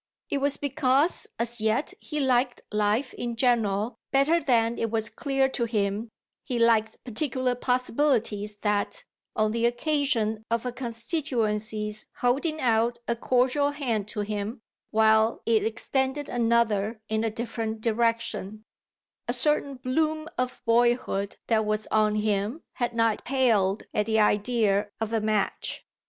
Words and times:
It 0.31 0.39
was 0.39 0.57
because, 0.57 1.27
as 1.37 1.61
yet, 1.61 1.93
he 1.99 2.19
liked 2.19 2.61
life 2.71 3.13
in 3.13 3.35
general 3.35 3.99
better 4.11 4.41
than 4.41 4.79
it 4.79 4.89
was 4.89 5.11
clear 5.11 5.47
to 5.49 5.65
him 5.65 6.09
he 6.43 6.57
liked 6.57 7.03
particular 7.03 7.53
possibilities 7.53 8.55
that, 8.63 9.03
on 9.35 9.51
the 9.51 9.67
occasion 9.67 10.43
of 10.49 10.65
a 10.65 10.71
constituency's 10.71 12.07
holding 12.15 12.59
out 12.59 12.97
a 13.07 13.15
cordial 13.15 13.69
hand 13.69 14.07
to 14.07 14.21
him 14.21 14.61
while 14.89 15.43
it 15.45 15.63
extended 15.63 16.29
another 16.29 16.99
in 17.07 17.23
a 17.23 17.29
different 17.29 17.79
direction, 17.81 18.63
a 19.27 19.33
certain 19.33 19.75
bloom 19.75 20.27
of 20.35 20.63
boyhood 20.65 21.35
that 21.45 21.63
was 21.63 21.85
on 21.91 22.15
him 22.15 22.63
had 22.73 22.95
not 22.95 23.23
paled 23.23 23.83
at 23.93 24.07
the 24.07 24.19
idea 24.19 24.89
of 24.99 25.13
a 25.13 25.21
match. 25.21 25.85